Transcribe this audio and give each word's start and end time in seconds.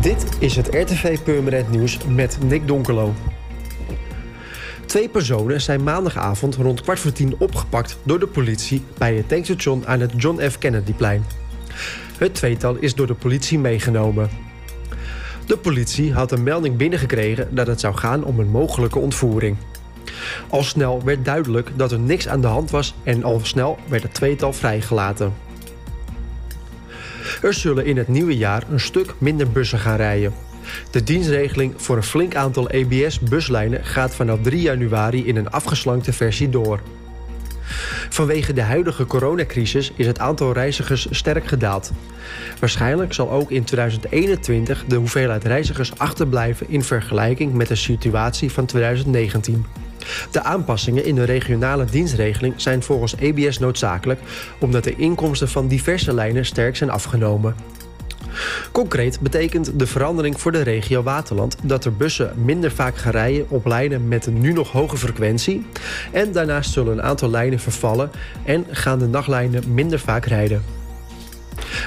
Dit 0.00 0.26
is 0.38 0.56
het 0.56 0.68
RTV 0.74 1.18
Purmerend 1.20 1.70
Nieuws 1.70 1.98
met 2.08 2.38
Nick 2.44 2.66
Donkelo. 2.66 3.12
Twee 4.86 5.08
personen 5.08 5.60
zijn 5.60 5.82
maandagavond 5.82 6.54
rond 6.54 6.80
kwart 6.80 7.00
voor 7.00 7.12
tien 7.12 7.34
opgepakt 7.38 7.98
door 8.02 8.18
de 8.18 8.26
politie 8.26 8.84
bij 8.98 9.14
het 9.14 9.28
tankstation 9.28 9.86
aan 9.86 10.00
het 10.00 10.12
John 10.16 10.48
F. 10.48 10.58
Kennedyplein. 10.58 11.24
Het 12.18 12.34
tweetal 12.34 12.76
is 12.76 12.94
door 12.94 13.06
de 13.06 13.14
politie 13.14 13.58
meegenomen. 13.58 14.30
De 15.46 15.56
politie 15.56 16.12
had 16.12 16.32
een 16.32 16.42
melding 16.42 16.76
binnengekregen 16.76 17.54
dat 17.54 17.66
het 17.66 17.80
zou 17.80 17.94
gaan 17.94 18.24
om 18.24 18.40
een 18.40 18.50
mogelijke 18.50 18.98
ontvoering. 18.98 19.56
Al 20.48 20.62
snel 20.62 21.02
werd 21.04 21.24
duidelijk 21.24 21.70
dat 21.76 21.92
er 21.92 21.98
niks 21.98 22.28
aan 22.28 22.40
de 22.40 22.46
hand 22.46 22.70
was 22.70 22.94
en 23.02 23.24
al 23.24 23.40
snel 23.42 23.78
werd 23.88 24.02
het 24.02 24.14
tweetal 24.14 24.52
vrijgelaten. 24.52 25.32
Er 27.42 27.54
zullen 27.54 27.84
in 27.84 27.96
het 27.96 28.08
nieuwe 28.08 28.36
jaar 28.36 28.62
een 28.70 28.80
stuk 28.80 29.14
minder 29.18 29.50
bussen 29.50 29.78
gaan 29.78 29.96
rijden. 29.96 30.32
De 30.90 31.02
dienstregeling 31.02 31.74
voor 31.76 31.96
een 31.96 32.02
flink 32.02 32.34
aantal 32.34 32.70
EBS-buslijnen 32.70 33.84
gaat 33.84 34.14
vanaf 34.14 34.38
3 34.40 34.60
januari 34.60 35.26
in 35.26 35.36
een 35.36 35.50
afgeslankte 35.50 36.12
versie 36.12 36.48
door. 36.48 36.80
Vanwege 38.08 38.52
de 38.52 38.62
huidige 38.62 39.06
coronacrisis 39.06 39.92
is 39.96 40.06
het 40.06 40.18
aantal 40.18 40.52
reizigers 40.52 41.06
sterk 41.10 41.46
gedaald. 41.46 41.92
Waarschijnlijk 42.60 43.12
zal 43.12 43.30
ook 43.30 43.50
in 43.50 43.64
2021 43.64 44.84
de 44.84 44.96
hoeveelheid 44.96 45.44
reizigers 45.44 45.98
achterblijven 45.98 46.68
in 46.68 46.82
vergelijking 46.82 47.52
met 47.52 47.68
de 47.68 47.74
situatie 47.74 48.52
van 48.52 48.66
2019. 48.66 49.66
De 50.30 50.42
aanpassingen 50.42 51.04
in 51.04 51.14
de 51.14 51.24
regionale 51.24 51.84
dienstregeling 51.84 52.54
zijn 52.56 52.82
volgens 52.82 53.16
EBS 53.16 53.58
noodzakelijk 53.58 54.20
omdat 54.58 54.84
de 54.84 54.96
inkomsten 54.96 55.48
van 55.48 55.68
diverse 55.68 56.14
lijnen 56.14 56.46
sterk 56.46 56.76
zijn 56.76 56.90
afgenomen. 56.90 57.54
Concreet 58.72 59.20
betekent 59.20 59.78
de 59.78 59.86
verandering 59.86 60.40
voor 60.40 60.52
de 60.52 60.62
regio 60.62 61.02
Waterland 61.02 61.56
dat 61.62 61.84
er 61.84 61.96
bussen 61.96 62.32
minder 62.44 62.72
vaak 62.72 62.96
gaan 62.96 63.12
rijden 63.12 63.46
op 63.48 63.66
lijnen 63.66 64.08
met 64.08 64.26
een 64.26 64.40
nu 64.40 64.52
nog 64.52 64.70
hoge 64.70 64.96
frequentie. 64.96 65.66
En 66.12 66.32
daarnaast 66.32 66.72
zullen 66.72 66.92
een 66.92 67.02
aantal 67.02 67.30
lijnen 67.30 67.58
vervallen 67.58 68.10
en 68.44 68.66
gaan 68.70 68.98
de 68.98 69.06
nachtlijnen 69.06 69.74
minder 69.74 69.98
vaak 69.98 70.24
rijden. 70.24 70.81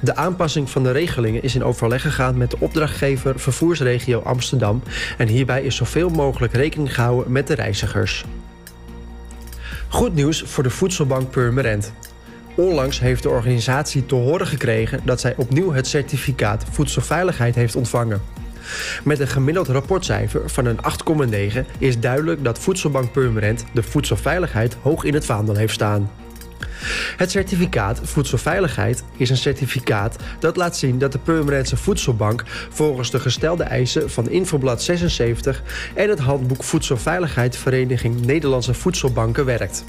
De 0.00 0.16
aanpassing 0.16 0.70
van 0.70 0.82
de 0.82 0.90
regelingen 0.90 1.42
is 1.42 1.54
in 1.54 1.64
overleg 1.64 2.02
gegaan 2.02 2.36
met 2.36 2.50
de 2.50 2.56
opdrachtgever 2.60 3.40
Vervoersregio 3.40 4.20
Amsterdam 4.20 4.82
en 5.18 5.28
hierbij 5.28 5.62
is 5.62 5.76
zoveel 5.76 6.08
mogelijk 6.08 6.52
rekening 6.52 6.94
gehouden 6.94 7.32
met 7.32 7.46
de 7.46 7.54
reizigers. 7.54 8.24
Goed 9.88 10.14
nieuws 10.14 10.42
voor 10.42 10.62
de 10.62 10.70
Voedselbank 10.70 11.30
Purmerend. 11.30 11.92
Onlangs 12.54 13.00
heeft 13.00 13.22
de 13.22 13.28
organisatie 13.28 14.06
te 14.06 14.14
horen 14.14 14.46
gekregen 14.46 15.00
dat 15.04 15.20
zij 15.20 15.34
opnieuw 15.36 15.72
het 15.72 15.86
certificaat 15.86 16.64
voedselveiligheid 16.70 17.54
heeft 17.54 17.76
ontvangen. 17.76 18.20
Met 19.04 19.20
een 19.20 19.28
gemiddeld 19.28 19.68
rapportcijfer 19.68 20.50
van 20.50 20.66
een 20.66 20.78
8,9 21.56 21.64
is 21.78 22.00
duidelijk 22.00 22.44
dat 22.44 22.58
Voedselbank 22.58 23.12
Purmerend 23.12 23.64
de 23.72 23.82
voedselveiligheid 23.82 24.76
hoog 24.82 25.04
in 25.04 25.14
het 25.14 25.24
vaandel 25.24 25.54
heeft 25.54 25.74
staan. 25.74 26.10
Het 27.16 27.30
certificaat 27.30 28.00
Voedselveiligheid 28.02 29.04
is 29.16 29.30
een 29.30 29.36
certificaat 29.36 30.16
dat 30.40 30.56
laat 30.56 30.76
zien 30.76 30.98
dat 30.98 31.12
de 31.12 31.18
Purmerendse 31.18 31.76
Voedselbank 31.76 32.44
volgens 32.70 33.10
de 33.10 33.20
gestelde 33.20 33.62
eisen 33.62 34.10
van 34.10 34.30
Infoblad 34.30 34.82
76 34.82 35.62
en 35.94 36.08
het 36.08 36.18
handboek 36.18 36.64
Voedselveiligheid 36.64 37.56
Vereniging 37.56 38.24
Nederlandse 38.24 38.74
Voedselbanken 38.74 39.44
werkt. 39.44 39.84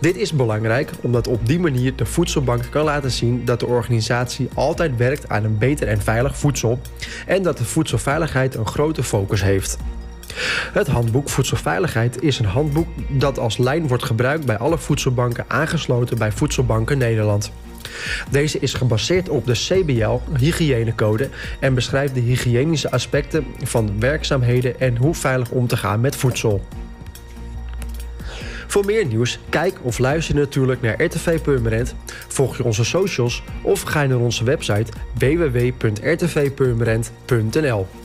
Dit 0.00 0.16
is 0.16 0.32
belangrijk 0.32 0.90
omdat 1.00 1.26
op 1.26 1.46
die 1.46 1.58
manier 1.58 1.96
de 1.96 2.06
voedselbank 2.06 2.64
kan 2.70 2.84
laten 2.84 3.10
zien 3.10 3.44
dat 3.44 3.60
de 3.60 3.66
organisatie 3.66 4.48
altijd 4.54 4.96
werkt 4.96 5.28
aan 5.28 5.44
een 5.44 5.58
beter 5.58 5.88
en 5.88 6.02
veilig 6.02 6.36
voedsel 6.36 6.80
en 7.26 7.42
dat 7.42 7.58
de 7.58 7.64
voedselveiligheid 7.64 8.54
een 8.54 8.66
grote 8.66 9.02
focus 9.02 9.42
heeft. 9.42 9.78
Het 10.72 10.86
handboek 10.86 11.28
Voedselveiligheid 11.28 12.22
is 12.22 12.38
een 12.38 12.44
handboek 12.44 12.88
dat 13.08 13.38
als 13.38 13.58
lijn 13.58 13.88
wordt 13.88 14.04
gebruikt 14.04 14.46
bij 14.46 14.58
alle 14.58 14.78
voedselbanken 14.78 15.44
aangesloten 15.48 16.18
bij 16.18 16.32
Voedselbanken 16.32 16.98
Nederland. 16.98 17.52
Deze 18.30 18.58
is 18.58 18.74
gebaseerd 18.74 19.28
op 19.28 19.46
de 19.46 19.52
CBL 19.52 20.18
hygiënecode 20.38 21.28
en 21.60 21.74
beschrijft 21.74 22.14
de 22.14 22.20
hygiënische 22.20 22.90
aspecten 22.90 23.46
van 23.62 24.00
werkzaamheden 24.00 24.80
en 24.80 24.96
hoe 24.96 25.14
veilig 25.14 25.50
om 25.50 25.66
te 25.66 25.76
gaan 25.76 26.00
met 26.00 26.16
voedsel. 26.16 26.64
Voor 28.66 28.84
meer 28.84 29.06
nieuws, 29.06 29.38
kijk 29.48 29.78
of 29.82 29.98
luister 29.98 30.34
natuurlijk 30.34 30.80
naar 30.80 31.02
RTV 31.02 31.40
Purmerend, 31.40 31.94
volg 32.28 32.56
je 32.56 32.64
onze 32.64 32.84
socials 32.84 33.42
of 33.62 33.82
ga 33.82 34.04
naar 34.04 34.18
onze 34.18 34.44
website 34.44 34.92
www.rtvpurmerend.nl. 35.14 37.86